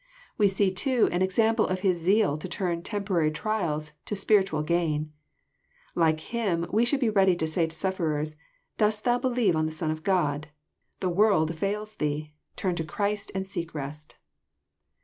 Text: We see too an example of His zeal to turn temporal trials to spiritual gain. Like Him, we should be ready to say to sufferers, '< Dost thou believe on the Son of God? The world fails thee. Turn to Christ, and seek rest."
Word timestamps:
We 0.35 0.47
see 0.47 0.71
too 0.73 1.09
an 1.11 1.21
example 1.21 1.67
of 1.67 1.81
His 1.81 1.99
zeal 1.99 2.35
to 2.35 2.49
turn 2.49 2.81
temporal 2.81 3.29
trials 3.29 3.91
to 4.05 4.15
spiritual 4.15 4.63
gain. 4.63 5.13
Like 5.93 6.21
Him, 6.21 6.65
we 6.71 6.85
should 6.85 6.99
be 6.99 7.11
ready 7.11 7.35
to 7.35 7.45
say 7.45 7.67
to 7.67 7.75
sufferers, 7.75 8.35
'< 8.57 8.77
Dost 8.79 9.03
thou 9.03 9.19
believe 9.19 9.55
on 9.55 9.67
the 9.67 9.71
Son 9.71 9.91
of 9.91 10.01
God? 10.03 10.47
The 11.01 11.09
world 11.09 11.53
fails 11.55 11.97
thee. 11.97 12.33
Turn 12.55 12.73
to 12.77 12.83
Christ, 12.83 13.31
and 13.35 13.45
seek 13.45 13.75
rest." 13.75 14.15